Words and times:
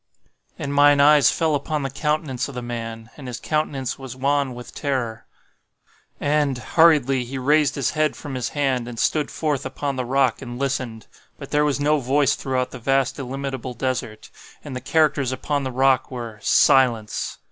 "And 0.57 0.73
mine 0.73 0.99
eyes 0.99 1.29
fell 1.29 1.53
upon 1.53 1.83
the 1.83 1.91
countenance 1.91 2.47
of 2.47 2.55
the 2.55 2.63
man, 2.63 3.11
and 3.17 3.27
his 3.27 3.39
countenance 3.39 3.99
was 3.99 4.15
wan 4.15 4.55
with 4.55 4.73
terror. 4.73 5.27
And, 6.19 6.57
hurriedly, 6.57 7.23
he 7.23 7.37
raised 7.37 7.75
his 7.75 7.91
head 7.91 8.15
from 8.15 8.33
his 8.33 8.49
hand, 8.49 8.87
and 8.87 8.97
stood 8.97 9.29
forth 9.29 9.63
upon 9.63 9.97
the 9.97 10.03
rock 10.05 10.41
and 10.41 10.57
listened. 10.57 11.05
But 11.37 11.51
there 11.51 11.63
was 11.65 11.79
no 11.79 11.99
voice 11.99 12.33
throughout 12.33 12.71
the 12.71 12.79
vast 12.79 13.19
illimitable 13.19 13.75
desert, 13.75 14.31
and 14.63 14.75
the 14.75 14.81
characters 14.81 15.31
upon 15.31 15.63
the 15.63 15.71
rock 15.71 16.09
were 16.09 16.39
SILENCE. 16.41 17.37